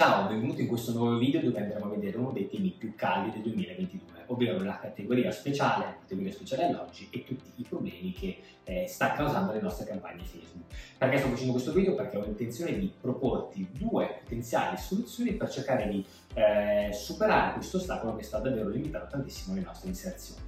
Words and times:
Ciao, 0.00 0.28
benvenuto 0.28 0.60
in 0.60 0.68
questo 0.68 0.92
nuovo 0.92 1.18
video 1.18 1.40
dove 1.40 1.58
andremo 1.58 1.86
a 1.86 1.88
vedere 1.88 2.18
uno 2.18 2.30
dei 2.30 2.48
temi 2.48 2.70
più 2.70 2.94
caldi 2.94 3.32
del 3.32 3.42
2022, 3.42 4.26
ovvero 4.26 4.62
la 4.62 4.78
categoria 4.78 5.32
speciale, 5.32 5.86
la 5.86 5.96
categoria 5.98 6.30
speciale 6.30 6.66
alloggi 6.66 7.08
e 7.10 7.24
tutti 7.24 7.50
i 7.56 7.64
problemi 7.68 8.12
che 8.12 8.40
eh, 8.62 8.86
sta 8.86 9.14
causando 9.14 9.52
le 9.52 9.60
nostre 9.60 9.86
campagne 9.86 10.22
Facebook. 10.22 10.72
Perché 10.96 11.18
sto 11.18 11.30
facendo 11.30 11.50
questo 11.50 11.72
video? 11.72 11.96
Perché 11.96 12.16
ho 12.16 12.24
intenzione 12.24 12.78
di 12.78 12.92
proporti 13.00 13.66
due 13.72 14.20
potenziali 14.22 14.76
soluzioni 14.76 15.32
per 15.32 15.50
cercare 15.50 15.88
di 15.88 16.06
eh, 16.34 16.90
superare 16.92 17.54
questo 17.54 17.78
ostacolo 17.78 18.14
che 18.14 18.22
sta 18.22 18.38
davvero 18.38 18.68
limitando 18.68 19.08
tantissimo 19.10 19.56
le 19.56 19.62
nostre 19.62 19.88
inserzioni. 19.88 20.42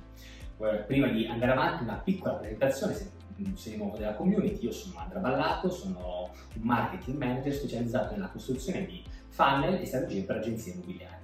Eh, 0.59 0.85
prima 0.87 1.09
di 1.09 1.27
andare 1.27 1.51
avanti, 1.51 1.83
una 1.83 1.97
piccola 1.97 2.35
presentazione, 2.35 2.95
se 2.95 3.11
sei 3.55 3.77
nuovo 3.79 3.97
della 3.97 4.15
community, 4.15 4.65
io 4.65 4.71
sono 4.71 5.01
Andrea 5.01 5.21
Ballato, 5.21 5.71
sono 5.71 6.31
un 6.55 6.63
marketing 6.63 7.17
manager 7.17 7.53
specializzato 7.53 8.13
nella 8.13 8.29
costruzione 8.29 8.85
di 8.85 9.03
funnel 9.31 9.81
e 9.81 9.87
strategie 9.87 10.23
per 10.23 10.37
agenzie 10.37 10.73
immobiliari. 10.73 11.19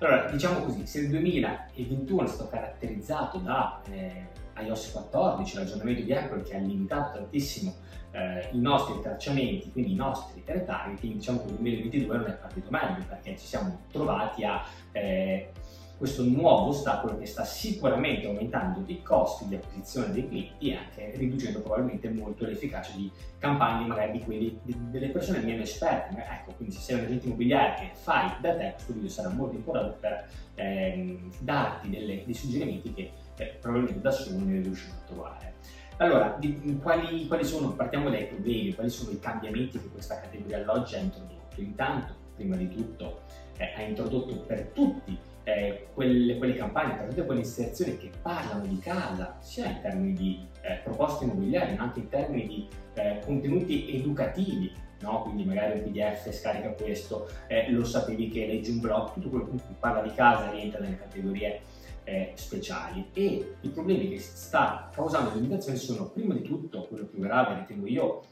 Allora, 0.00 0.30
diciamo 0.30 0.60
così, 0.60 0.86
se 0.86 1.00
il 1.00 1.08
2021 1.08 2.22
è 2.22 2.26
stato 2.28 2.48
caratterizzato 2.48 3.38
da 3.38 3.80
eh, 3.90 4.28
iOS 4.62 4.92
14, 4.92 5.56
l'aggiornamento 5.56 6.02
di 6.02 6.12
Apple 6.12 6.42
che 6.42 6.54
ha 6.54 6.60
limitato 6.60 7.18
tantissimo 7.18 7.74
eh, 8.12 8.48
i 8.52 8.60
nostri 8.60 9.00
tracciamenti, 9.00 9.72
quindi 9.72 9.92
i 9.92 9.96
nostri 9.96 10.42
retargeting, 10.44 11.14
diciamo 11.14 11.40
che 11.40 11.50
il 11.50 11.54
2022 11.56 12.16
non 12.16 12.26
è 12.26 12.32
partito 12.32 12.70
meglio 12.70 13.04
perché 13.08 13.36
ci 13.36 13.46
siamo 13.46 13.80
trovati 13.90 14.44
a 14.44 14.64
eh, 14.92 15.50
questo 15.98 16.22
nuovo 16.22 16.68
ostacolo 16.68 17.18
che 17.18 17.26
sta 17.26 17.44
sicuramente 17.44 18.28
aumentando 18.28 18.84
i 18.86 19.02
costi 19.02 19.48
di 19.48 19.56
acquisizione 19.56 20.12
dei 20.12 20.28
clienti 20.28 20.70
e 20.70 20.76
anche 20.76 21.12
riducendo 21.16 21.60
probabilmente 21.60 22.08
molto 22.08 22.46
l'efficacia 22.46 22.96
di 22.96 23.10
campagne 23.38 23.84
magari 23.84 24.12
di 24.12 24.20
quelli, 24.20 24.60
di, 24.62 24.76
delle 24.90 25.08
persone 25.08 25.40
meno 25.40 25.62
esperte. 25.62 26.16
Ecco, 26.16 26.52
quindi 26.52 26.76
se 26.76 26.80
sei 26.80 26.98
un 26.98 27.04
agente 27.04 27.26
immobiliare 27.26 27.74
che 27.74 27.90
fai 27.94 28.30
da 28.40 28.56
te, 28.56 28.72
questo 28.74 28.92
video 28.92 29.08
sarà 29.08 29.28
molto 29.30 29.56
importante 29.56 29.96
per 29.98 30.28
ehm, 30.54 31.32
darti 31.40 31.90
delle, 31.90 32.22
dei 32.24 32.34
suggerimenti 32.34 32.94
che 32.94 33.10
eh, 33.36 33.56
probabilmente 33.60 34.00
da 34.00 34.12
solo 34.12 34.38
non 34.38 34.62
riuscito 34.62 34.94
a 34.94 35.04
trovare. 35.04 35.54
Allora, 35.96 36.36
di, 36.38 36.78
quali, 36.80 37.26
quali, 37.26 37.44
sono, 37.44 37.72
partiamo 37.72 38.08
dai 38.08 38.26
problemi, 38.26 38.72
quali 38.72 38.88
sono 38.88 39.10
i 39.10 39.18
cambiamenti 39.18 39.80
che 39.80 39.88
questa 39.88 40.20
categoria 40.20 40.58
alloggi 40.58 40.94
ha 40.94 40.98
introdotto? 40.98 41.60
Intanto, 41.60 42.14
prima 42.36 42.54
di 42.54 42.68
tutto, 42.68 43.22
eh, 43.56 43.72
ha 43.76 43.82
introdotto 43.82 44.36
per 44.42 44.70
tutti 44.72 45.18
eh, 45.48 45.86
quelle, 45.94 46.36
quelle, 46.36 46.54
campagne, 46.54 46.94
per 46.94 47.08
tutte 47.08 47.24
quelle 47.24 47.40
inserzioni 47.40 47.96
che 47.96 48.10
parlano 48.20 48.66
di 48.66 48.78
casa, 48.78 49.38
sia 49.40 49.66
in 49.66 49.80
termini 49.80 50.12
di 50.12 50.46
eh, 50.60 50.80
proposte 50.84 51.24
immobiliari, 51.24 51.74
ma 51.74 51.84
anche 51.84 52.00
in 52.00 52.08
termini 52.08 52.46
di 52.46 52.68
eh, 52.94 53.20
contenuti 53.24 53.96
educativi, 53.96 54.70
no? 55.00 55.22
quindi 55.22 55.46
magari 55.46 55.78
un 55.78 55.90
PDF 55.90 56.30
scarica 56.32 56.68
questo, 56.72 57.30
eh, 57.46 57.70
lo 57.70 57.84
sapevi 57.84 58.28
che 58.28 58.46
leggi 58.46 58.72
un 58.72 58.80
blog, 58.80 59.14
tutto 59.14 59.30
quello 59.30 59.46
che 59.46 59.62
parla 59.78 60.02
di 60.02 60.12
casa 60.12 60.50
rientra 60.50 60.80
nelle 60.80 60.98
categorie 60.98 61.60
eh, 62.04 62.32
speciali 62.34 63.08
e 63.14 63.54
i 63.62 63.68
problemi 63.68 64.10
che 64.10 64.18
sta 64.18 64.90
causando 64.92 65.30
le 65.30 65.36
limitazioni 65.36 65.78
sono 65.78 66.10
prima 66.10 66.34
di 66.34 66.42
tutto, 66.42 66.86
quello 66.88 67.06
più 67.06 67.20
grave 67.20 67.60
ritengo 67.60 67.86
io, 67.86 68.22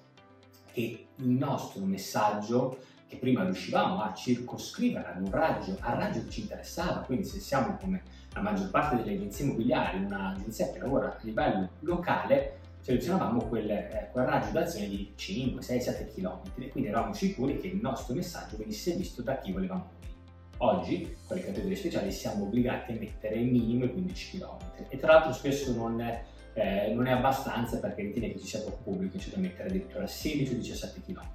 che 0.71 1.07
il 1.17 1.29
nostro 1.29 1.83
messaggio 1.87 2.77
che 3.09 3.17
prima 3.17 3.45
riuscivamo 3.45 4.03
a 4.03 4.13
circoscrivere 4.13 5.13
ad 5.13 5.23
un 5.23 5.31
raggio, 5.31 5.77
al 5.81 5.97
raggio 5.97 6.25
che 6.25 6.31
ci 6.31 6.41
interessava, 6.41 7.01
quindi 7.01 7.25
se 7.25 7.39
siamo 7.39 7.77
come 7.77 8.03
la 8.33 8.41
maggior 8.41 8.71
parte 8.71 8.97
delle 8.97 9.15
agenzie 9.15 9.45
immobiliari, 9.45 10.05
un'agenzia 10.05 10.71
che 10.73 10.79
lavora 10.79 11.09
a 11.09 11.19
livello 11.21 11.71
locale, 11.81 12.59
selezionavamo 12.81 13.45
quel, 13.47 13.71
eh, 13.71 14.09
quel 14.13 14.25
raggio 14.25 14.51
d'azione 14.51 14.89
di 14.89 15.13
5, 15.15 15.63
6, 15.63 15.81
7 15.81 16.13
km 16.15 16.41
e 16.57 16.69
quindi 16.69 16.91
eravamo 16.91 17.13
sicuri 17.15 17.59
che 17.59 17.69
il 17.69 17.77
nostro 17.77 18.15
messaggio 18.15 18.57
venisse 18.57 18.95
visto 18.95 19.23
da 19.23 19.39
chi 19.39 19.53
volevamo. 19.53 19.95
Oggi, 20.59 21.17
con 21.27 21.37
le 21.37 21.45
categorie 21.45 21.77
speciali, 21.77 22.11
siamo 22.11 22.45
obbligati 22.45 22.93
a 22.93 22.97
mettere 22.97 23.37
minimo 23.37 23.85
i 23.85 23.93
15 23.93 24.39
km 24.39 24.57
e 24.89 24.97
tra 24.99 25.15
l'altro 25.15 25.33
spesso 25.33 25.75
non 25.75 26.01
è, 26.01 26.23
eh, 26.55 26.93
non 26.95 27.07
è 27.07 27.13
abbastanza 27.13 27.79
perché 27.79 28.03
ritiene 28.03 28.33
che 28.33 28.39
ci 28.39 28.47
sia 28.47 28.61
poco 28.61 28.79
pubblico, 28.85 29.19
c'è 29.19 29.31
da 29.31 29.39
mettere 29.39 29.69
addirittura 29.69 30.07
16 30.07 30.53
o 30.53 30.57
17 30.57 31.01
km. 31.03 31.29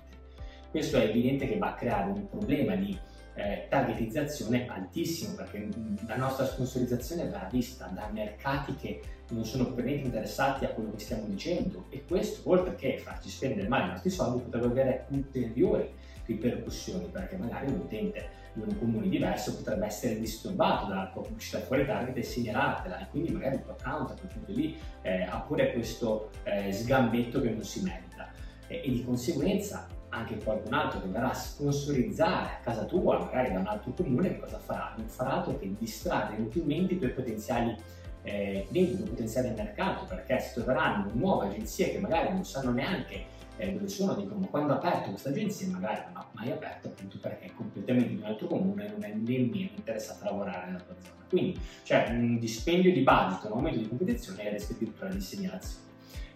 Questo 0.71 0.97
è 0.97 1.03
evidente 1.03 1.47
che 1.47 1.57
va 1.57 1.71
a 1.71 1.75
creare 1.75 2.09
un 2.09 2.29
problema 2.29 2.75
di 2.75 2.97
eh, 3.33 3.67
targetizzazione 3.69 4.67
altissimo 4.67 5.35
perché 5.35 5.67
la 6.07 6.15
nostra 6.15 6.45
sponsorizzazione 6.45 7.27
va 7.27 7.45
vista 7.51 7.87
da 7.87 8.09
mercati 8.11 8.75
che 8.75 9.01
non 9.31 9.43
sono 9.43 9.73
per 9.73 9.83
niente 9.83 10.05
interessati 10.05 10.63
a 10.63 10.69
quello 10.69 10.91
che 10.91 10.99
stiamo 10.99 11.25
dicendo. 11.25 11.87
E 11.89 12.05
questo 12.05 12.49
oltre 12.49 12.75
che 12.75 12.99
farci 12.99 13.29
spendere 13.29 13.67
male 13.67 13.85
i 13.85 13.89
nostri 13.89 14.09
soldi 14.09 14.43
potrebbe 14.43 14.67
avere 14.67 15.05
ulteriori 15.09 15.89
ripercussioni 16.25 17.07
perché 17.11 17.35
magari 17.35 17.67
un 17.67 17.79
utente 17.79 18.39
di 18.53 18.61
un 18.61 18.77
comune 18.79 19.09
diverso 19.09 19.57
potrebbe 19.57 19.87
essere 19.87 20.17
disturbato 20.17 20.87
dalla 20.87 21.09
tua 21.11 21.21
pubblicità 21.21 21.59
fuori 21.59 21.85
target 21.85 22.15
e 22.15 22.23
segnalartela. 22.23 23.01
E 23.01 23.09
quindi 23.09 23.33
magari 23.33 23.55
il 23.55 23.63
tuo 23.63 23.75
account 23.77 24.11
a 24.11 24.13
quel 24.13 24.31
punto 24.31 24.51
lì 24.53 24.77
eh, 25.01 25.23
ha 25.23 25.41
pure 25.41 25.73
questo 25.73 26.29
eh, 26.43 26.71
sgambetto 26.71 27.41
che 27.41 27.49
non 27.49 27.63
si 27.63 27.81
merita. 27.81 28.29
E, 28.67 28.83
e 28.85 28.89
di 28.89 29.03
conseguenza 29.03 29.85
anche 30.11 30.37
qualcun 30.37 30.73
altro 30.73 31.01
che 31.01 31.07
verrà 31.07 31.31
a 31.31 31.33
sponsorizzare 31.33 32.45
a 32.45 32.59
casa 32.63 32.85
tua, 32.85 33.19
magari 33.19 33.53
da 33.53 33.59
un 33.59 33.67
altro 33.67 33.91
comune, 33.91 34.39
cosa 34.39 34.59
farà? 34.59 34.93
Non 34.97 35.07
farà 35.07 35.33
altro 35.33 35.57
che 35.57 35.73
distrarre 35.77 36.35
inutilmente 36.35 36.93
i 36.93 36.97
tuoi 36.97 37.11
potenziali 37.11 37.75
eh, 38.23 38.65
clienti, 38.69 38.93
i 38.93 38.95
tuoi 38.97 39.09
potenziali 39.09 39.51
mercato, 39.55 40.05
perché 40.05 40.39
si 40.39 40.53
troveranno 40.53 41.09
nuove 41.13 41.47
agenzie 41.47 41.91
che 41.91 41.99
magari 41.99 42.31
non 42.31 42.45
sanno 42.45 42.71
neanche 42.71 43.39
eh, 43.57 43.73
dove 43.73 43.87
sono, 43.87 44.13
dicono 44.15 44.45
quando 44.47 44.73
ha 44.73 44.77
aperto 44.77 45.09
questa 45.09 45.29
agenzia, 45.29 45.67
magari 45.69 46.01
non 46.07 46.17
ha 46.17 46.27
mai 46.33 46.51
aperto 46.51 46.87
appunto 46.87 47.17
perché 47.19 47.45
è 47.45 47.53
completamente 47.53 48.09
di 48.09 48.15
un 48.15 48.23
altro 48.23 48.47
comune 48.47 48.87
e 48.87 48.89
non 48.89 49.03
è 49.03 49.13
nemmeno 49.13 49.69
interessato 49.75 50.23
a 50.23 50.31
lavorare 50.31 50.65
nella 50.67 50.79
tua 50.79 50.95
zona. 50.99 51.25
Quindi 51.29 51.59
c'è 51.83 52.09
un 52.09 52.39
dispendio 52.39 52.91
di 52.91 53.01
budget, 53.01 53.45
un 53.45 53.51
aumento 53.51 53.79
di 53.79 53.87
competizione 53.87 54.43
e 54.43 54.55
il 54.55 54.63
addirittura 54.69 55.09
di 55.09 55.21
segnalazione 55.21 55.90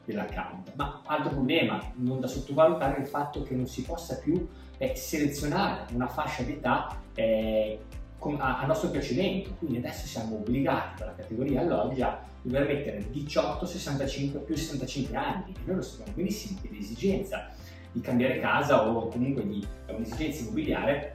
dell'account. 0.05 0.73
Ma 0.75 1.01
altro 1.05 1.31
problema 1.31 1.81
non 1.95 2.19
da 2.19 2.27
sottovalutare 2.27 3.01
il 3.01 3.07
fatto 3.07 3.43
che 3.43 3.55
non 3.55 3.67
si 3.67 3.83
possa 3.83 4.17
più 4.17 4.47
eh, 4.77 4.95
selezionare 4.95 5.85
una 5.93 6.07
fascia 6.07 6.43
d'età 6.43 7.01
eh, 7.13 7.79
a, 8.37 8.59
a, 8.59 8.65
nostro 8.65 8.89
piacimento, 8.89 9.53
quindi 9.59 9.77
adesso 9.77 10.07
siamo 10.07 10.35
obbligati 10.35 10.95
per 10.97 11.07
la 11.07 11.15
categoria 11.15 11.61
alloggi 11.61 12.01
a 12.01 12.19
dover 12.41 12.67
mettere 12.67 13.09
18, 13.11 13.65
65 13.65 14.39
più 14.39 14.55
65 14.55 15.15
anni 15.15 15.53
e 15.53 15.59
noi 15.65 15.75
lo 15.77 15.81
sappiamo 15.81 16.13
benissimo 16.15 16.59
che 16.61 16.69
l'esigenza 16.71 17.49
di 17.91 18.01
cambiare 18.01 18.39
casa 18.39 18.87
o 18.87 19.07
comunque 19.07 19.45
di 19.47 19.65
un'esigenza 19.87 20.41
immobiliare 20.41 21.13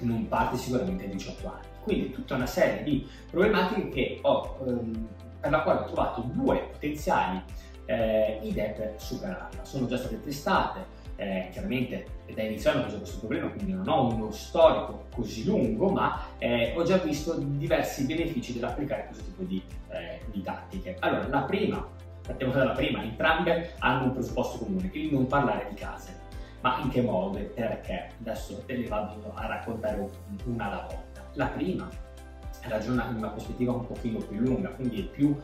non 0.00 0.28
parte 0.28 0.56
sicuramente 0.56 1.04
a 1.04 1.08
18 1.08 1.48
anni. 1.48 1.66
Quindi 1.82 2.12
tutta 2.12 2.34
una 2.34 2.46
serie 2.46 2.82
di 2.82 3.06
problematiche 3.30 3.88
che 3.88 4.18
ho, 4.22 4.58
ehm, 4.66 5.08
per 5.40 5.50
la 5.50 5.62
quale 5.62 5.80
ho 5.80 5.84
trovato 5.84 6.20
due 6.32 6.68
potenziali 6.72 7.42
eh, 7.86 8.38
idee 8.42 8.70
per 8.70 8.94
superarla. 8.96 9.64
Sono 9.64 9.86
già 9.86 9.96
state 9.96 10.20
testate, 10.22 11.02
eh, 11.16 11.48
chiaramente 11.52 12.06
da 12.34 12.42
inizio 12.42 12.70
hanno 12.70 12.82
preso 12.82 12.98
questo 12.98 13.18
problema, 13.18 13.48
quindi 13.48 13.72
non 13.72 13.88
ho 13.88 14.08
uno 14.08 14.30
storico 14.30 15.04
così 15.14 15.44
lungo, 15.44 15.90
ma 15.90 16.26
eh, 16.38 16.74
ho 16.76 16.82
già 16.82 16.96
visto 16.96 17.34
diversi 17.38 18.04
benefici 18.06 18.52
dell'applicare 18.54 19.06
questo 19.06 19.24
tipo 19.24 19.42
di, 19.42 19.62
eh, 19.90 20.20
di 20.30 20.42
tattiche. 20.42 20.96
Allora, 21.00 21.28
la 21.28 21.42
prima, 21.42 21.86
partiamo 22.26 22.52
dalla 22.52 22.72
prima, 22.72 23.02
entrambe 23.02 23.74
hanno 23.78 24.04
un 24.04 24.12
presupposto 24.12 24.58
comune, 24.58 24.90
quindi 24.90 25.14
non 25.14 25.26
parlare 25.26 25.66
di 25.68 25.74
case. 25.74 26.22
Ma 26.62 26.80
in 26.82 26.88
che 26.88 27.02
modo 27.02 27.36
e 27.36 27.42
perché? 27.42 28.12
Adesso 28.20 28.62
te 28.64 28.74
le 28.74 28.88
vado 28.88 29.32
a 29.34 29.46
raccontare 29.46 30.08
una 30.46 30.64
alla 30.64 30.86
volta. 30.88 31.28
La 31.34 31.46
prima 31.48 31.88
ragiona 32.62 33.06
in 33.10 33.16
una 33.16 33.28
prospettiva 33.28 33.72
un 33.72 33.86
pochino 33.86 34.18
più 34.20 34.38
lunga, 34.38 34.70
quindi 34.70 35.02
è 35.02 35.04
più 35.04 35.38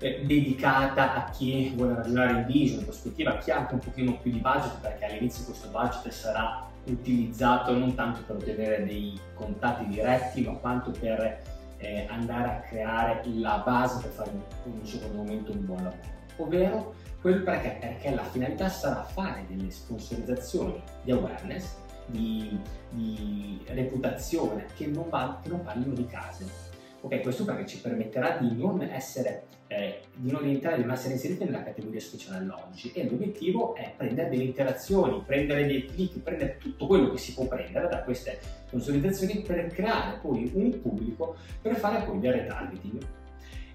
eh, 0.00 0.24
dedicata 0.24 1.14
a 1.14 1.30
chi 1.30 1.72
vuole 1.76 1.94
ragionare 1.94 2.40
in 2.40 2.46
vision, 2.46 2.78
in 2.78 2.84
prospettiva, 2.84 3.32
a 3.32 3.38
chi 3.38 3.50
ha 3.50 3.58
anche 3.58 3.74
un 3.74 3.80
pochino 3.80 4.16
più 4.18 4.32
di 4.32 4.38
budget 4.38 4.78
perché 4.80 5.04
all'inizio 5.04 5.44
questo 5.44 5.68
budget 5.68 6.08
sarà 6.08 6.66
utilizzato 6.84 7.76
non 7.76 7.94
tanto 7.94 8.22
per 8.26 8.36
ottenere 8.36 8.84
dei 8.84 9.18
contatti 9.34 9.86
diretti 9.86 10.42
ma 10.42 10.52
quanto 10.52 10.90
per 10.98 11.42
eh, 11.76 12.06
andare 12.08 12.48
a 12.48 12.60
creare 12.60 13.22
la 13.34 13.62
base 13.64 14.00
per 14.00 14.10
fare 14.10 14.30
in 14.30 14.72
un 14.72 14.86
secondo 14.86 15.18
momento 15.18 15.52
un 15.52 15.66
buon 15.66 15.82
lavoro. 15.82 16.18
Ovvero, 16.36 16.94
quel 17.20 17.42
perché? 17.42 17.76
Perché 17.78 18.14
la 18.14 18.24
finalità 18.24 18.68
sarà 18.70 19.02
fare 19.02 19.44
delle 19.48 19.70
sponsorizzazioni 19.70 20.82
di 21.02 21.10
awareness, 21.10 21.74
di, 22.06 22.58
di 22.88 23.62
reputazione 23.66 24.66
che 24.74 24.86
non, 24.86 25.08
va, 25.10 25.38
che 25.42 25.50
non 25.50 25.62
parlino 25.62 25.92
di 25.92 26.06
case 26.06 26.69
Ok, 27.02 27.20
questo 27.22 27.46
perché 27.46 27.66
ci 27.66 27.80
permetterà 27.80 28.36
di 28.36 28.54
non 28.54 28.82
essere, 28.82 29.44
eh, 29.68 30.00
di 30.14 30.30
non 30.30 30.44
entrare, 30.44 30.76
di 30.76 30.82
non 30.82 30.92
essere 30.92 31.14
inseriti 31.14 31.44
nella 31.44 31.62
categoria 31.62 31.98
speciale 31.98 32.38
alloggi 32.38 32.92
e 32.92 33.08
l'obiettivo 33.08 33.74
è 33.74 33.94
prendere 33.96 34.28
delle 34.28 34.42
interazioni, 34.42 35.22
prendere 35.24 35.64
dei 35.66 35.86
click, 35.86 36.18
prendere 36.18 36.58
tutto 36.58 36.86
quello 36.86 37.10
che 37.10 37.16
si 37.16 37.32
può 37.32 37.46
prendere 37.46 37.88
da 37.88 38.02
queste 38.02 38.38
consolidazionali 38.68 39.40
per 39.40 39.66
creare 39.68 40.18
poi 40.20 40.50
un 40.52 40.78
pubblico 40.82 41.36
per 41.62 41.76
fare 41.76 42.04
poi 42.04 42.18
del 42.18 42.32
retargeting. 42.32 43.02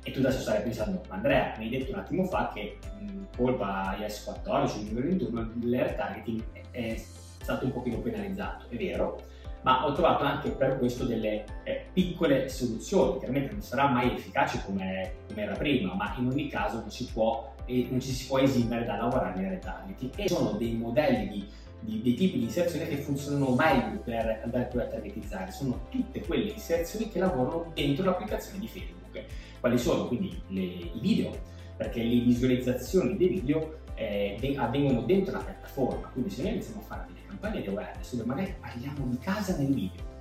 E 0.03 0.11
tu 0.11 0.19
adesso 0.19 0.41
starai 0.41 0.61
pensando, 0.61 1.01
Andrea, 1.07 1.55
mi 1.57 1.63
hai 1.63 1.69
detto 1.71 1.93
un 1.93 1.97
attimo 1.97 2.25
fa 2.25 2.51
che 2.53 2.77
mh, 2.99 3.35
colpa 3.35 3.97
iOS 3.99 4.23
14, 4.23 4.93
2021, 4.93 5.51
il 5.63 5.81
retargeting 5.81 6.43
è 6.69 6.95
stato 6.95 7.65
un 7.65 7.71
pochino 7.71 7.97
penalizzato, 7.97 8.67
è 8.69 8.75
vero, 8.75 9.19
ma 9.65 9.83
ho 9.83 9.93
trovato 9.93 10.23
anche 10.23 10.51
per 10.51 10.77
questo 10.77 11.05
delle 11.05 11.43
eh, 11.63 11.85
piccole 11.91 12.47
soluzioni, 12.49 13.17
chiaramente 13.17 13.51
non 13.51 13.63
sarà 13.63 13.87
mai 13.87 14.13
efficace 14.13 14.61
come, 14.63 15.13
come 15.27 15.41
era 15.41 15.55
prima, 15.55 15.95
ma 15.95 16.13
in 16.19 16.27
ogni 16.27 16.47
caso 16.47 16.81
non 16.81 16.91
si 16.91 17.09
può 17.11 17.51
e 17.65 17.87
non 17.89 17.99
ci 17.99 18.11
si 18.11 18.27
può 18.27 18.37
esimere 18.37 18.85
da 18.85 18.95
lavorare 18.97 19.33
nelle 19.35 19.55
retargeting 19.55 20.11
e 20.17 20.29
sono 20.29 20.51
dei 20.51 20.73
modelli 20.73 21.27
di, 21.29 21.47
di, 21.79 22.01
dei 22.03 22.13
tipi 22.13 22.37
di 22.37 22.43
inserzione 22.43 22.87
che 22.87 22.97
funzionano 22.97 23.55
meglio 23.55 24.01
per 24.03 24.41
andare 24.43 24.65
poi 24.65 24.81
a 24.81 24.85
targetizzare. 24.85 25.51
Sono 25.51 25.87
tutte 25.89 26.21
quelle 26.21 26.51
inserzioni 26.51 27.09
che 27.09 27.17
lavorano 27.17 27.71
dentro 27.73 28.05
l'applicazione 28.05 28.59
di 28.59 28.67
Facebook. 28.67 29.23
Quali 29.59 29.79
sono? 29.79 30.05
Quindi 30.05 30.39
le, 30.49 30.61
i 30.61 30.99
video 31.01 31.31
perché 31.75 32.03
le 32.03 32.19
visualizzazioni 32.19 33.17
dei 33.17 33.27
video 33.27 33.79
eh, 33.95 34.55
avvengono 34.57 35.01
dentro 35.01 35.37
la 35.37 35.43
piattaforma 35.43 36.07
quindi 36.09 36.29
se 36.29 36.43
noi 36.43 36.51
iniziamo 36.53 36.81
a 36.81 36.83
fare 36.83 37.05
delle 37.07 37.25
campagne 37.27 37.61
di 37.61 37.67
awareness 37.67 38.13
dove 38.13 38.25
magari 38.25 38.55
parliamo 38.59 39.05
di 39.07 39.17
casa 39.19 39.55
nel 39.57 39.73
video 39.73 40.13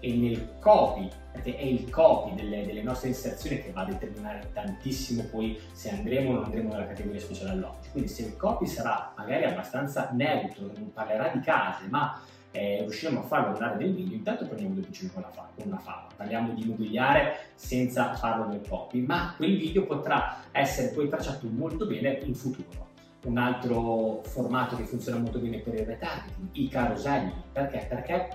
e 0.00 0.16
nel 0.16 0.58
copy, 0.58 1.08
perché 1.30 1.56
è 1.56 1.62
il 1.62 1.88
copy 1.90 2.34
delle, 2.34 2.64
delle, 2.64 2.82
nostre 2.82 3.08
inserzioni 3.08 3.62
che 3.62 3.70
va 3.70 3.82
a 3.82 3.84
determinare 3.84 4.50
tantissimo 4.52 5.24
poi 5.24 5.58
se 5.72 5.90
andremo 5.90 6.30
o 6.30 6.34
non 6.34 6.44
andremo 6.44 6.70
nella 6.70 6.86
categoria 6.86 7.20
speciale 7.20 7.50
alloggi. 7.50 7.90
Quindi 7.92 8.08
se 8.08 8.22
il 8.22 8.36
copy 8.36 8.66
sarà 8.66 9.12
magari 9.16 9.44
abbastanza 9.44 10.08
neutro, 10.12 10.70
non 10.74 10.90
parlerà 10.92 11.28
di 11.28 11.40
case, 11.40 11.86
ma 11.88 12.18
eh, 12.52 12.78
riusciremo 12.80 13.20
a 13.20 13.22
farlo 13.22 13.54
andare 13.54 13.76
nel 13.76 13.94
video, 13.94 14.16
intanto 14.16 14.46
prendiamo 14.46 14.74
due 14.74 14.84
piccioni 14.84 15.10
con, 15.12 15.24
con 15.32 15.66
una 15.66 15.78
fava, 15.78 16.06
parliamo 16.16 16.52
di 16.52 16.62
immobiliare 16.62 17.50
senza 17.54 18.14
farlo 18.14 18.46
nel 18.46 18.62
copy, 18.66 19.00
ma 19.00 19.34
quel 19.36 19.56
video 19.56 19.86
potrà 19.86 20.42
essere 20.52 20.88
poi 20.88 21.08
tracciato 21.08 21.46
molto 21.48 21.86
bene 21.86 22.18
in 22.24 22.34
futuro. 22.34 22.88
Un 23.22 23.36
altro 23.36 24.22
formato 24.24 24.76
che 24.76 24.84
funziona 24.84 25.18
molto 25.18 25.38
bene 25.38 25.58
per 25.58 25.74
il 25.74 25.84
retargeting, 25.84 26.48
i 26.52 26.68
caroselli. 26.68 27.32
Perché? 27.52 27.86
Perché 27.86 28.28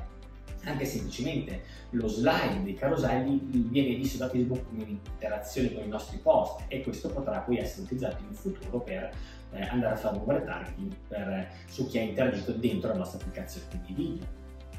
anche 0.66 0.86
semplicemente 0.86 1.64
lo 1.92 2.08
slide 2.08 2.64
dei 2.64 2.74
caroselli 2.74 3.40
viene 3.70 3.96
visto 3.96 4.18
da 4.18 4.30
Facebook 4.30 4.68
come 4.68 4.84
un'interazione 4.84 5.74
con 5.74 5.84
i 5.84 5.88
nostri 5.88 6.18
post 6.18 6.64
e 6.68 6.82
questo 6.82 7.10
potrà 7.10 7.40
poi 7.40 7.58
essere 7.58 7.84
utilizzato 7.84 8.24
in 8.28 8.34
futuro 8.34 8.80
per 8.80 9.12
eh, 9.52 9.62
andare 9.62 9.94
a 9.94 9.98
fare 9.98 10.18
un 10.18 10.32
retargeting 10.32 10.94
per, 11.08 11.48
su 11.68 11.88
chi 11.88 12.00
ha 12.00 12.02
interagito 12.02 12.52
dentro 12.52 12.90
la 12.90 12.98
nostra 12.98 13.20
applicazione, 13.20 13.68
quindi 13.70 13.94
video, 13.94 14.26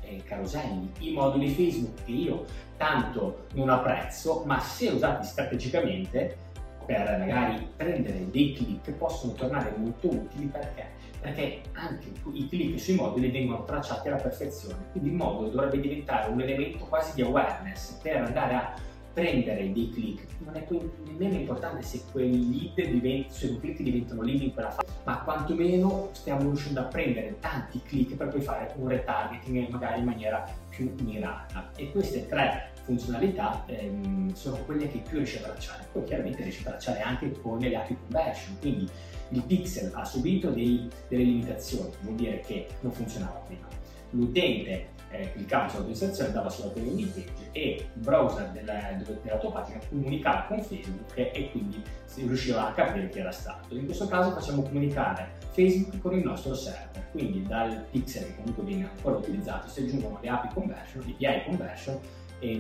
eh, 0.03 0.23
caroselli, 0.25 0.91
i 1.01 1.13
moduli 1.13 1.49
Facebook 1.49 2.05
che 2.05 2.13
io 2.13 2.45
tanto 2.77 3.47
non 3.55 3.69
apprezzo, 3.69 4.43
ma 4.45 4.61
se 4.61 4.89
usati 4.89 5.27
strategicamente 5.27 6.45
per 6.85 7.19
magari 7.19 7.67
prendere 7.75 8.31
dei 8.31 8.55
click 8.55 8.93
possono 8.93 9.33
tornare 9.33 9.75
molto 9.77 10.09
utili 10.09 10.47
perché 10.47 10.95
perché 11.27 11.63
anche 11.73 12.13
i 12.33 12.49
click 12.49 12.79
sui 12.79 12.95
moduli 12.95 13.31
vengono 13.31 13.65
tracciati 13.65 14.07
alla 14.07 14.17
perfezione, 14.17 14.77
quindi 14.93 15.09
il 15.11 15.17
modulo 15.17 15.49
dovrebbe 15.49 15.81
diventare 15.81 16.31
un 16.31 16.41
elemento 16.41 16.85
quasi 16.85 17.15
di 17.15 17.23
awareness 17.23 17.99
per 18.01 18.23
andare 18.23 18.55
a 18.55 18.75
prendere 19.13 19.73
dei 19.73 19.91
click. 19.91 20.25
Non 20.39 20.55
è 20.55 20.65
nemmeno 21.05 21.35
importante 21.35 21.83
se 21.83 22.03
quei 22.13 22.31
lead 22.31 22.89
divent- 22.91 23.31
se 23.31 23.49
quei 23.49 23.59
click 23.59 23.83
diventano 23.83 24.23
lead 24.23 24.41
in 24.41 24.53
quella 24.53 24.71
fase, 24.71 24.87
ma 25.03 25.19
quantomeno 25.23 26.11
stiamo 26.13 26.43
riuscendo 26.43 26.79
a 26.79 26.85
prendere 26.85 27.35
tanti 27.41 27.83
click 27.83 28.15
per 28.15 28.29
poi 28.29 28.43
fare 28.43 28.73
un 28.77 28.87
retargeting 28.87 29.69
magari 29.69 29.99
in 29.99 30.05
maniera 30.05 30.49
più 30.69 30.95
mirata. 31.03 31.71
E 31.75 31.91
queste 31.91 32.29
tre 32.29 32.71
funzionalità 32.87 33.65
ehm, 33.67 34.33
sono 34.33 34.57
quelle 34.65 34.89
che 34.89 34.99
più 34.99 35.19
riesce 35.19 35.41
a 35.41 35.43
tracciare. 35.43 35.89
Poi 35.93 36.05
chiaramente 36.05 36.43
riesce 36.43 36.61
a 36.61 36.71
tracciare 36.71 37.01
anche 37.01 37.33
con 37.33 37.59
le 37.59 37.75
API 37.75 37.97
conversion, 38.01 38.57
quindi 38.61 38.89
il 39.31 39.43
pixel 39.43 39.91
ha 39.93 40.05
subito 40.05 40.51
dei, 40.51 40.89
delle 41.09 41.25
limitazioni, 41.25 41.91
vuol 42.01 42.15
dire 42.15 42.41
che 42.41 42.69
non 42.81 42.93
funzionava 42.93 43.43
prima. 43.47 43.67
L'utente 44.11 44.95
eh, 45.11 45.33
cliccava 45.33 45.69
sull'autorizzazione, 45.69 46.29
andava 46.29 46.49
sulla 46.49 46.73
landing 46.75 47.09
page 47.11 47.49
e 47.53 47.89
il 47.93 48.01
browser 48.01 48.51
della, 48.51 48.97
della 49.23 49.39
tua 49.39 49.51
pagina 49.51 49.81
comunicava 49.89 50.43
con 50.43 50.63
Facebook 50.63 51.13
e 51.17 51.49
quindi 51.51 51.83
si 52.05 52.23
riusciva 52.23 52.69
a 52.69 52.73
capire 52.73 53.09
chi 53.09 53.19
era 53.19 53.33
stato. 53.33 53.75
In 53.75 53.85
questo 53.85 54.07
caso 54.07 54.31
facciamo 54.31 54.63
comunicare 54.63 55.39
Facebook 55.51 56.01
con 56.01 56.17
il 56.17 56.25
nostro 56.25 56.55
server, 56.55 57.09
quindi 57.11 57.43
dal 57.43 57.85
pixel 57.91 58.27
che 58.27 58.37
comunque 58.37 58.63
viene 58.63 58.89
ancora 58.89 59.17
utilizzato 59.17 59.69
si 59.69 59.81
aggiungono 59.81 60.19
le 60.21 60.29
API 60.29 60.49
conversion, 60.55 61.15
le 61.19 61.27
API 61.27 61.45
conversion 61.49 61.99
e, 62.39 62.53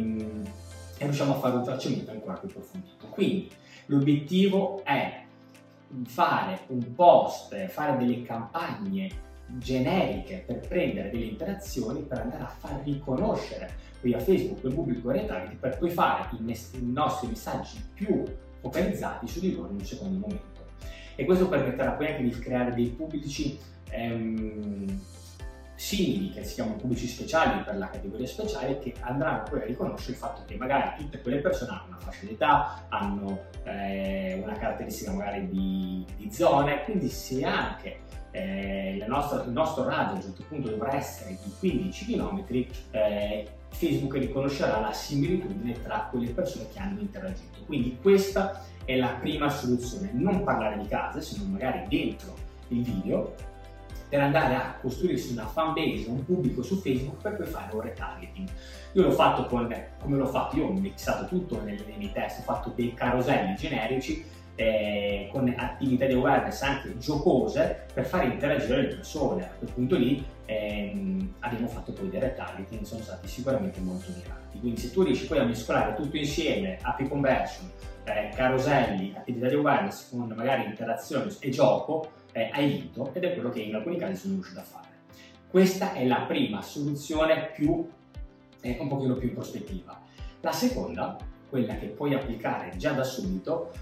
e 0.99 1.05
riusciamo 1.05 1.35
a 1.35 1.39
fare 1.39 1.57
un 1.57 1.65
tracciamento 1.65 2.11
ancora 2.11 2.35
più 2.35 2.49
approfondito. 2.49 3.07
Quindi 3.09 3.51
l'obiettivo 3.87 4.83
è 4.85 5.25
fare 6.05 6.61
un 6.69 6.95
post, 6.95 7.67
fare 7.67 7.97
delle 7.97 8.23
campagne 8.23 9.25
generiche 9.47 10.43
per 10.45 10.67
prendere 10.67 11.11
delle 11.11 11.27
interazioni 11.27 12.03
per 12.03 12.19
andare 12.19 12.43
a 12.43 12.49
far 12.49 12.81
riconoscere 12.83 13.71
qui 14.01 14.13
a 14.13 14.19
Facebook 14.19 14.63
il 14.65 14.75
pubblico 14.75 15.11
retargeting 15.11 15.59
per 15.59 15.79
poi 15.79 15.91
fare 15.91 16.29
i, 16.37 16.43
mes- 16.43 16.73
i 16.75 16.85
nostri 16.85 17.29
messaggi 17.29 17.81
più 17.95 18.25
focalizzati 18.61 19.29
su 19.29 19.41
di 19.41 19.55
loro 19.55 19.71
in 19.71 19.77
un 19.77 19.85
secondo 19.85 20.19
momento. 20.19 20.65
E 21.15 21.25
questo 21.25 21.49
permetterà 21.49 21.93
poi 21.93 22.09
anche 22.09 22.23
di 22.23 22.31
creare 22.31 22.75
dei 22.75 22.89
pubblici 22.89 23.59
ehm, 23.91 25.01
simili, 25.77 26.31
che 26.31 26.43
si 26.43 26.55
chiamano 26.55 26.77
pubblici 26.77 27.07
speciali 27.07 27.63
per 27.63 27.77
la 27.77 27.89
categoria 27.89 28.27
speciale, 28.27 28.79
che 28.79 28.95
andranno 29.01 29.45
poi 29.49 29.61
a 29.61 29.65
riconoscere 29.65 30.13
il 30.13 30.19
fatto 30.19 30.43
che 30.47 30.57
magari 30.57 30.97
tutte 30.97 31.21
quelle 31.21 31.39
persone 31.39 31.71
hanno 31.71 31.87
una 31.89 31.99
fascia 31.99 32.27
d'età, 32.27 32.87
hanno 32.89 33.45
eh, 33.65 34.41
una 34.43 34.55
caratteristica 34.55 35.13
magari 35.13 35.49
di, 35.49 36.05
di, 36.17 36.33
zone, 36.33 36.83
quindi 36.85 37.09
se 37.09 37.45
anche 37.45 38.01
eh, 38.31 39.05
nostra, 39.07 39.43
il 39.45 39.51
nostro 39.51 39.85
raggio 39.85 40.13
a 40.13 40.15
un 40.15 40.23
certo 40.23 40.45
punto 40.49 40.71
dovrà 40.71 40.95
essere 40.95 41.39
di 41.43 41.53
15 41.59 42.07
km, 42.07 42.45
eh, 42.91 43.49
Facebook 43.69 44.15
riconoscerà 44.15 44.81
la 44.81 44.93
similitudine 44.93 45.81
tra 45.83 46.09
quelle 46.11 46.31
persone 46.31 46.67
che 46.73 46.79
hanno 46.79 47.01
interagito. 47.01 47.65
Quindi 47.67 47.99
questa 48.01 48.65
è 48.85 48.97
la 48.97 49.17
prima 49.21 49.51
soluzione, 49.51 50.11
non 50.13 50.43
parlare 50.43 50.79
di 50.79 50.89
case, 50.89 51.21
se 51.21 51.37
non 51.39 51.51
magari 51.51 51.85
dentro 51.89 52.35
il 52.69 52.83
video, 52.83 53.35
per 54.09 54.21
andare 54.21 54.55
a 54.55 54.77
costruirsi 54.81 55.33
una 55.33 55.47
fan 55.47 55.73
base, 55.73 56.09
un 56.09 56.25
pubblico 56.25 56.63
su 56.63 56.77
Facebook 56.77 57.21
per 57.21 57.37
poi 57.37 57.47
fare 57.47 57.75
un 57.75 57.81
retargeting. 57.81 58.49
Io 58.93 59.03
l'ho 59.03 59.11
fatto 59.11 59.47
con, 59.47 59.75
come 60.01 60.17
l'ho 60.17 60.27
fatto, 60.27 60.57
io 60.57 60.67
ho 60.67 60.73
mixato 60.73 61.27
tutto 61.27 61.61
nei, 61.63 61.77
nei 61.87 61.97
miei 61.97 62.13
test, 62.13 62.41
ho 62.41 62.43
fatto 62.43 62.73
dei 62.75 62.95
caroselli 62.95 63.55
generici 63.57 64.25
eh, 64.57 65.29
con 65.31 65.53
attività 65.57 66.07
di 66.07 66.15
awareness 66.15 66.63
anche 66.63 66.97
giocose 66.99 67.87
per 67.93 68.05
fare 68.07 68.27
interagire 68.27 68.83
le 68.83 68.89
persone. 68.89 69.45
A 69.45 69.51
quel 69.59 69.71
punto 69.73 69.97
lì 69.97 70.25
ehm, 70.47 71.35
abbiamo 71.41 71.69
fatto 71.69 71.93
poi 71.93 72.09
dei 72.09 72.21
retargeting 72.21 72.83
sono 72.83 73.03
stati 73.03 73.29
sicuramente 73.29 73.81
molto 73.81 74.11
mirati. 74.15 74.59
Quindi 74.59 74.81
se 74.81 74.91
tu 74.91 75.03
riesci 75.03 75.27
poi 75.27 75.39
a 75.39 75.45
mescolare 75.45 75.95
tutto 75.95 76.17
insieme, 76.17 76.79
API 76.81 77.07
conversion, 77.07 77.71
eh, 78.05 78.31
caroselli, 78.35 79.13
attività 79.15 79.49
di 79.49 79.55
awareness 79.55 80.11
con 80.11 80.33
magari 80.35 80.65
interazione 80.65 81.31
e 81.39 81.51
gioco, 81.51 82.09
eh, 82.37 82.51
hai 82.53 82.69
vinto 82.69 83.15
ed 83.15 83.25
è 83.25 83.33
quello 83.33 83.49
che 83.49 83.61
in 83.63 83.75
alcuni 83.75 83.97
casi 83.97 84.15
sono 84.15 84.35
riuscito 84.35 84.61
a 84.61 84.63
fare. 84.63 84.89
Questa 85.49 85.95
è 85.95 86.07
la 86.07 86.25
prima 86.27 86.61
soluzione 86.61 87.51
più, 87.55 87.89
eh, 88.61 88.77
un 88.79 88.89
pochino 88.89 89.15
più 89.15 89.29
in 89.29 89.35
prospettiva. 89.35 89.99
La 90.43 90.53
seconda, 90.53 91.17
quella 91.49 91.77
che 91.79 91.87
puoi 91.87 92.13
applicare 92.13 92.77
già 92.77 92.93
da 92.93 93.05
subito, 93.05 93.73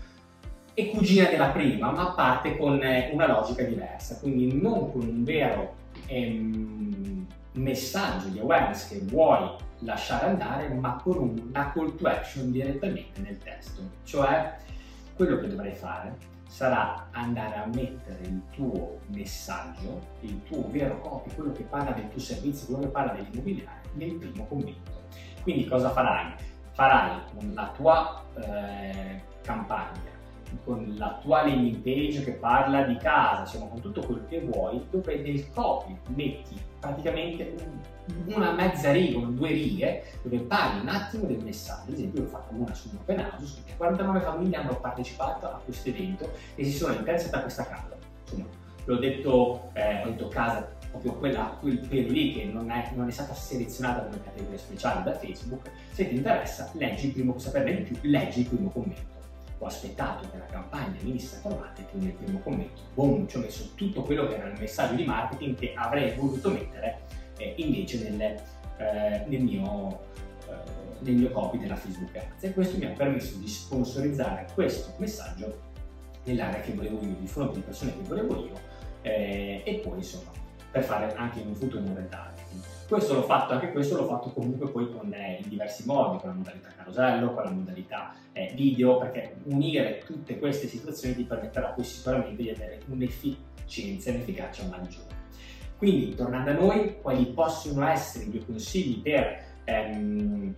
è 0.73 0.88
cugina 0.90 1.28
della 1.28 1.49
prima, 1.49 1.90
ma 1.90 2.12
parte 2.12 2.56
con 2.56 2.80
eh, 2.80 3.11
una 3.12 3.26
logica 3.26 3.64
diversa, 3.64 4.18
quindi 4.20 4.61
non 4.61 4.92
con 4.92 5.02
un 5.02 5.25
vero 5.25 5.75
ehm, 6.06 7.26
messaggio 7.54 8.28
di 8.28 8.38
awareness 8.38 8.88
che 8.88 9.00
vuoi 9.00 9.50
lasciare 9.80 10.26
andare, 10.26 10.68
ma 10.68 11.00
con 11.02 11.42
una 11.49 11.73
call 11.73 11.96
to 11.96 12.06
action 12.06 12.52
direttamente 12.52 13.20
nel 13.20 13.38
testo. 13.38 13.82
Cioè, 14.04 14.58
quello 15.16 15.38
che 15.38 15.49
dovrai 15.49 15.75
fare 15.75 16.34
sarà 16.54 17.08
andare 17.11 17.56
a 17.56 17.66
mettere 17.66 18.23
il 18.23 18.40
tuo 18.52 19.00
messaggio, 19.08 20.00
il 20.20 20.40
tuo 20.44 20.70
vero 20.70 21.00
copy, 21.00 21.34
quello 21.34 21.50
che 21.50 21.64
parla 21.64 21.90
del 21.90 22.08
tuo 22.11 22.20
servizio, 22.20 22.66
quello 22.66 22.82
che 22.82 22.92
parla 22.92 23.12
dell'immobiliare, 23.12 23.80
nel 23.94 24.14
primo 24.14 24.46
commento. 24.46 25.02
Quindi 25.42 25.66
cosa 25.66 25.90
farai? 25.90 26.32
Farai 26.70 27.23
la 27.54 27.73
tua 27.75 28.25
eh, 28.37 29.20
campagna 29.42 30.13
con 30.64 30.94
la 30.96 31.18
tua 31.20 31.46
landing 31.46 31.76
page 31.76 32.23
che 32.23 32.32
parla 32.32 32.82
di 32.82 32.96
casa, 32.96 33.40
insomma 33.40 33.66
con 33.66 33.80
tutto 33.80 34.00
quello 34.02 34.25
che 34.28 34.40
vuoi, 34.40 34.84
dove 34.90 35.16
nel 35.16 35.50
copy 35.52 35.96
metti 36.14 36.61
praticamente 36.78 37.54
una 38.26 38.52
mezza 38.52 38.92
riga, 38.92 39.18
due 39.18 39.49
righe, 39.49 40.04
dove 40.23 40.38
parli 40.40 40.80
un 40.80 40.88
attimo 40.88 41.25
del 41.25 41.42
messaggio. 41.42 41.90
Ad 41.90 41.94
esempio, 41.94 42.20
io 42.20 42.26
ho 42.26 42.30
fatto 42.30 42.54
una 42.54 42.75
su 42.75 42.90
un 42.90 42.99
open 42.99 43.18
house, 43.20 43.46
su 43.46 43.76
49 43.76 44.20
famiglie 44.20 44.56
hanno 44.56 44.76
partecipato 44.76 45.46
a 45.46 45.61
questo 45.64 45.88
evento 45.88 46.30
e 46.54 46.64
si 46.64 46.73
sono 46.73 46.94
interessate 46.94 47.37
a 47.37 47.40
questa 47.40 47.66
casa. 47.66 47.96
Insomma, 48.23 48.46
l'ho 48.84 48.96
detto, 48.96 49.70
eh, 49.73 50.02
ho 50.02 50.11
detto 50.11 50.28
casa 50.28 50.73
proprio 50.90 51.14
quella, 51.14 51.56
quel 51.58 51.78
per 51.78 52.04
lì 52.04 52.34
che 52.34 52.44
non 52.44 52.70
è, 52.70 52.92
non 52.94 53.08
è, 53.08 53.11
stata 53.11 53.34
selezionata 53.34 54.02
come 54.02 54.23
categoria 54.23 54.58
speciale 54.58 55.02
da 55.02 55.14
Facebook, 55.18 55.70
se 55.90 56.08
ti 56.08 56.14
interessa, 56.14 56.70
leggi 56.75 57.06
il 57.06 57.12
primo, 57.12 57.38
saperne 57.38 57.82
di 57.82 57.99
più, 57.99 58.11
leggi 58.11 58.40
il 58.40 58.46
primo 58.46 58.68
commento 58.68 59.13
ho 59.64 59.66
aspettato 59.66 60.28
che 60.30 60.37
la 60.37 60.47
campagna 60.47 60.99
venisse 61.00 61.37
approvata 61.37 61.80
e 61.80 61.87
quindi 61.87 62.09
nel 62.09 62.16
primo 62.16 62.38
commento, 62.40 62.83
boom, 62.92 63.26
ci 63.26 63.38
ho 63.38 63.40
messo 63.40 63.71
tutto 63.75 64.02
quello 64.02 64.28
che 64.28 64.37
era 64.37 64.49
il 64.49 64.59
messaggio 64.61 64.94
di 64.94 65.04
marketing 65.04 65.56
che 65.56 65.73
avrei 65.75 66.14
voluto 66.14 66.50
mettere 66.50 67.00
eh, 67.38 67.54
invece 67.56 68.11
nel, 68.11 68.21
eh, 68.76 69.25
nel, 69.26 69.40
mio, 69.40 70.00
eh, 70.49 70.54
nel 70.99 71.14
mio 71.14 71.30
copy 71.30 71.59
della 71.59 71.76
Facebook 71.76 72.14
Ads 72.14 72.44
e 72.44 72.52
questo 72.52 72.76
mi 72.76 72.85
ha 72.85 72.90
permesso 72.90 73.37
di 73.38 73.49
sponsorizzare 73.49 74.47
questo 74.52 74.92
messaggio 74.99 75.73
nell'area 76.25 76.61
che 76.61 76.73
volevo 76.73 77.00
io, 77.00 77.16
di 77.18 77.26
fronte 77.26 77.54
alle 77.54 77.64
persone 77.64 77.97
che 77.97 78.02
volevo 78.02 78.44
io 78.44 78.61
eh, 79.00 79.62
e 79.64 79.75
poi 79.76 79.97
insomma 79.97 80.30
per 80.71 80.83
fare 80.83 81.14
anche 81.14 81.40
in 81.40 81.49
un 81.49 81.54
futuro 81.54 81.78
un 81.78 81.94
retargeting. 81.94 82.34
Questo 82.87 83.14
l'ho 83.14 83.23
fatto, 83.23 83.55
anche 83.55 83.73
questo 83.73 83.97
l'ho 83.97 84.07
fatto 84.07 84.31
comunque 84.31 84.69
poi 84.69 84.93
con, 84.93 85.12
eh, 85.12 85.41
in 85.43 85.49
diversi 85.49 85.85
modi, 85.87 86.19
con 86.19 86.29
la 86.29 86.35
modalità 86.35 86.69
carosello, 86.76 87.33
con 87.33 87.45
la 87.45 87.50
modalità 87.50 88.14
eh, 88.33 88.53
video, 88.55 88.99
perché 88.99 89.37
unire 89.45 90.03
tutte 90.05 90.38
queste 90.38 90.69
situazioni 90.69 91.14
ti 91.14 91.25
permetterà 91.25 91.69
poi 91.69 91.85
sicuramente 91.85 92.43
di 92.43 92.50
avere 92.50 92.81
un'efficienza 92.88 94.11
e 94.11 94.14
un'efficacia 94.14 94.69
maggiore. 94.69 95.23
Quindi, 95.79 96.14
tornando 96.14 96.50
a 96.50 96.55
noi, 96.55 97.00
quali 97.00 97.26
possono 97.26 97.87
essere 97.87 98.26
i 98.26 98.31
due 98.31 98.45
consigli 98.45 99.00
per 99.00 99.43
ehm, 99.64 100.55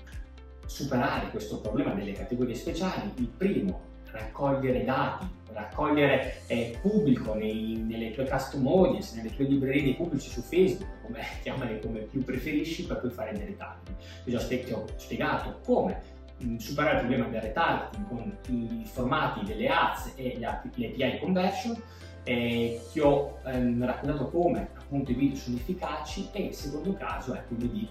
superare 0.66 1.30
questo 1.30 1.60
problema 1.60 1.94
delle 1.94 2.12
categorie 2.12 2.54
speciali? 2.54 3.12
Il 3.16 3.28
primo, 3.28 3.80
raccogliere 4.10 4.84
dati, 4.84 5.26
raccogliere 5.56 6.42
eh, 6.46 6.78
pubblico 6.80 7.34
nei, 7.34 7.76
nelle 7.76 8.12
tue 8.12 8.28
custom 8.28 8.66
audience, 8.66 9.16
nelle 9.16 9.34
tue 9.34 9.46
librerie 9.46 9.82
di 9.82 9.94
pubblici 9.94 10.28
su 10.28 10.42
Facebook, 10.42 11.02
come 11.02 11.20
chiamale 11.42 11.80
come 11.80 12.00
più 12.00 12.22
preferisci, 12.22 12.86
per 12.86 13.00
poi 13.00 13.10
fare 13.10 13.32
dei 13.32 13.46
retargeting. 13.46 13.96
Ti 14.24 14.72
ho 14.72 14.84
spiegato 14.96 15.60
come 15.64 16.02
mm, 16.44 16.56
superare 16.56 17.00
il 17.00 17.06
problema 17.06 17.28
del 17.28 17.40
retargeting 17.40 18.08
con 18.08 18.36
i 18.48 18.84
formati 18.84 19.44
delle 19.44 19.68
ads 19.68 20.12
e 20.16 20.36
le, 20.38 20.46
API 20.46 21.18
conversion, 21.20 21.80
eh, 22.24 22.80
ti 22.92 23.00
ho 23.00 23.38
ehm, 23.44 23.84
raccontato 23.84 24.28
come 24.30 24.68
appunto 24.76 25.12
i 25.12 25.14
video 25.14 25.36
sono 25.36 25.56
efficaci 25.56 26.28
e 26.32 26.46
il 26.46 26.54
secondo 26.54 26.92
caso 26.94 27.34
è 27.34 27.42
quello 27.46 27.66
di 27.66 27.88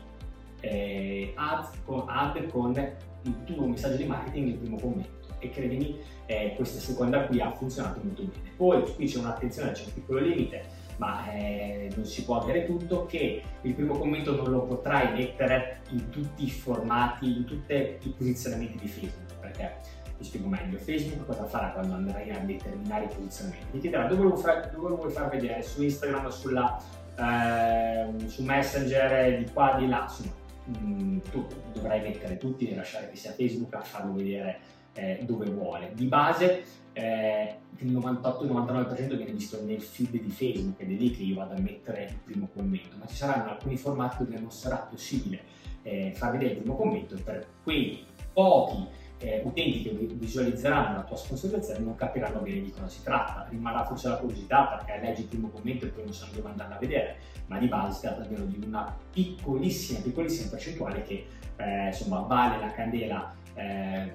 eh, 0.59 1.33
ad, 1.35 1.67
con, 1.85 2.05
con 2.51 2.91
il 3.21 3.43
tuo 3.45 3.67
messaggio 3.67 3.95
di 3.95 4.05
marketing 4.05 4.47
nel 4.47 4.57
primo 4.57 4.77
commento 4.77 5.24
e 5.45 5.49
credimi 5.51 5.99
eh, 6.25 6.53
questa 6.55 6.79
seconda 6.79 7.25
qui 7.25 7.39
ha 7.39 7.51
funzionato 7.51 7.99
molto 8.03 8.23
bene. 8.23 8.51
Poi 8.55 8.83
qui 8.93 9.05
c'è 9.07 9.19
un'attenzione, 9.19 9.71
c'è 9.71 9.85
un 9.85 9.93
piccolo 9.93 10.19
limite, 10.19 10.63
ma 10.97 11.31
eh, 11.31 11.89
non 11.95 12.05
si 12.05 12.23
può 12.23 12.39
avere 12.39 12.65
tutto, 12.65 13.05
che 13.05 13.41
il 13.61 13.73
primo 13.73 13.97
commento 13.97 14.35
non 14.35 14.49
lo 14.49 14.63
potrai 14.63 15.13
mettere 15.13 15.81
in 15.91 16.09
tutti 16.09 16.45
i 16.45 16.49
formati, 16.49 17.25
in 17.25 17.45
tutti 17.45 17.73
i 17.73 18.09
posizionamenti 18.17 18.77
di 18.79 18.87
Facebook, 18.87 19.39
perché 19.39 19.79
vi 20.17 20.23
spiego 20.23 20.47
meglio, 20.47 20.77
Facebook 20.77 21.25
cosa 21.25 21.45
farà 21.45 21.71
quando 21.71 21.95
andrai 21.95 22.31
a 22.31 22.39
determinare 22.39 23.05
i 23.05 23.07
posizionamenti? 23.07 23.71
Ti 23.71 23.79
chiederà 23.79 24.07
dove 24.07 24.23
lo, 24.23 24.35
fai, 24.35 24.69
dove 24.71 24.89
lo 24.89 24.95
vuoi 24.95 25.11
far 25.11 25.29
vedere, 25.29 25.61
su 25.61 25.83
Instagram, 25.83 26.29
sulla, 26.29 26.81
eh, 27.17 28.27
su 28.27 28.43
Messenger, 28.43 29.39
di 29.39 29.51
qua, 29.51 29.75
di 29.77 29.87
là, 29.87 30.03
insomma, 30.03 30.31
mh, 30.79 31.17
tu 31.31 31.45
dovrai 31.73 32.01
mettere 32.01 32.37
tutti 32.37 32.69
e 32.69 32.75
lasciare 32.75 33.09
che 33.09 33.17
sia 33.17 33.31
Facebook 33.31 33.73
a 33.75 33.81
farlo 33.81 34.13
vedere 34.13 34.59
eh, 34.95 35.19
dove 35.23 35.45
vuole. 35.49 35.91
Di 35.93 36.05
base 36.05 36.63
eh, 36.93 37.55
il 37.77 37.91
98-99% 37.91 39.15
viene 39.15 39.31
visto 39.31 39.61
nel 39.63 39.81
feed 39.81 40.11
di 40.11 40.29
Facebook 40.29 40.81
ed 40.81 40.91
è 40.91 40.93
lì 40.93 41.11
che 41.11 41.23
io 41.23 41.35
vado 41.35 41.53
a 41.53 41.59
mettere 41.59 42.05
il 42.05 42.19
primo 42.23 42.49
commento, 42.53 42.95
ma 42.97 43.05
ci 43.05 43.15
saranno 43.15 43.51
alcuni 43.51 43.77
formati 43.77 44.23
dove 44.23 44.39
non 44.39 44.51
sarà 44.51 44.77
possibile 44.77 45.41
eh, 45.83 46.13
far 46.15 46.31
vedere 46.31 46.53
il 46.53 46.57
primo 46.59 46.75
commento 46.75 47.15
per 47.23 47.45
quei 47.63 48.03
pochi 48.33 48.87
eh, 49.19 49.41
utenti 49.43 49.81
che 49.81 49.89
visualizzeranno 49.91 50.97
la 50.97 51.03
tua 51.03 51.15
sponsorizzazione 51.15 51.79
non 51.79 51.95
capiranno 51.95 52.39
bene 52.39 52.61
di 52.61 52.71
cosa 52.71 52.87
si 52.87 53.03
tratta. 53.03 53.47
Rimarrà 53.49 53.85
forse 53.85 54.09
la 54.09 54.17
curiosità 54.17 54.65
perché 54.65 54.99
leggi 55.05 55.21
il 55.21 55.27
primo 55.27 55.49
commento 55.49 55.85
e 55.85 55.89
poi 55.89 56.03
non 56.03 56.13
sanno 56.13 56.33
dove 56.33 56.49
andarla 56.49 56.75
a 56.75 56.79
vedere, 56.79 57.17
ma 57.47 57.57
di 57.57 57.67
base 57.67 57.93
si 57.93 58.01
tratta 58.01 58.21
davvero 58.21 58.43
di 58.43 58.63
una 58.65 58.95
piccolissima, 59.11 59.99
piccolissima 59.99 60.49
percentuale 60.49 61.03
che 61.03 61.25
eh, 61.57 61.87
insomma 61.87 62.19
vale 62.19 62.59
la 62.59 62.71
candela 62.71 63.33
eh, 63.55 64.13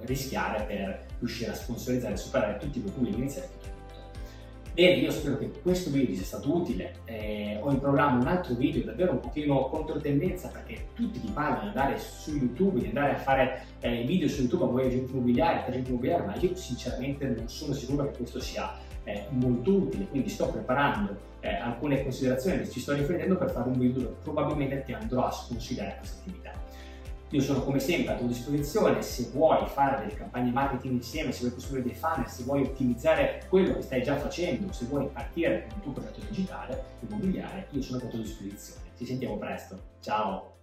rischiare 0.00 0.64
per 0.64 1.06
riuscire 1.18 1.50
a 1.50 1.54
sponsorizzare 1.54 2.14
e 2.14 2.16
superare 2.16 2.58
tutti 2.58 2.78
i 2.78 2.82
problemi 2.82 3.16
iniziali 3.16 3.48
Bene, 4.74 4.96
io 4.96 5.12
spero 5.12 5.38
che 5.38 5.52
questo 5.62 5.88
video 5.90 6.16
sia 6.16 6.24
stato 6.24 6.52
utile. 6.52 6.94
Eh, 7.04 7.60
ho 7.62 7.70
in 7.70 7.78
programma 7.78 8.20
un 8.20 8.26
altro 8.26 8.54
video 8.54 8.82
davvero 8.82 9.12
un 9.12 9.20
pochino 9.20 9.68
controtendenza 9.68 10.48
perché 10.48 10.86
tutti 10.94 11.20
ti 11.20 11.30
parlano 11.30 11.60
di 11.60 11.66
andare 11.68 11.96
su 11.96 12.32
YouTube, 12.32 12.80
di 12.80 12.88
andare 12.88 13.12
a 13.12 13.18
fare 13.18 13.66
eh, 13.78 14.02
video 14.02 14.26
su 14.26 14.40
YouTube 14.40 14.64
a 14.64 14.66
voi 14.66 14.86
agenti 14.86 15.12
immobiliari, 15.12 15.60
per 15.60 15.68
agenti 15.68 15.90
immobiliari, 15.90 16.26
ma 16.26 16.34
io 16.34 16.56
sinceramente 16.56 17.24
non 17.24 17.48
sono 17.48 17.72
sicuro 17.72 18.10
che 18.10 18.16
questo 18.16 18.40
sia 18.40 18.76
eh, 19.04 19.26
molto 19.28 19.74
utile, 19.74 20.08
quindi 20.08 20.28
sto 20.28 20.48
preparando 20.48 21.16
eh, 21.38 21.54
alcune 21.54 22.02
considerazioni 22.02 22.58
che 22.58 22.68
ci 22.68 22.80
sto 22.80 22.94
riflettendo 22.94 23.36
per 23.36 23.52
fare 23.52 23.68
un 23.68 23.78
video 23.78 24.02
dove 24.02 24.14
probabilmente 24.24 24.82
ti 24.82 24.92
andrò 24.92 25.26
a 25.26 25.30
sconsigliare 25.30 25.98
questa 25.98 26.18
attività. 26.18 26.50
Io 27.30 27.40
sono 27.40 27.62
come 27.62 27.80
sempre 27.80 28.14
a 28.14 28.16
tua 28.16 28.28
disposizione 28.28 29.02
se 29.02 29.30
vuoi 29.32 29.66
fare 29.66 30.00
delle 30.00 30.16
campagne 30.16 30.52
marketing 30.52 30.94
insieme, 30.94 31.32
se 31.32 31.40
vuoi 31.40 31.54
costruire 31.54 31.84
dei 31.84 31.94
funnel, 31.94 32.28
se 32.28 32.44
vuoi 32.44 32.62
ottimizzare 32.62 33.44
quello 33.48 33.74
che 33.74 33.82
stai 33.82 34.02
già 34.02 34.16
facendo, 34.16 34.72
se 34.72 34.84
vuoi 34.84 35.08
partire 35.08 35.66
con 35.66 35.76
il 35.76 35.82
tuo 35.82 35.92
progetto 35.92 36.20
digitale 36.28 36.84
immobiliare, 37.00 37.66
io 37.70 37.82
sono 37.82 37.98
a 37.98 38.06
tua 38.06 38.18
disposizione. 38.20 38.82
Ci 38.96 39.04
sentiamo 39.04 39.36
presto. 39.36 39.78
Ciao! 40.00 40.53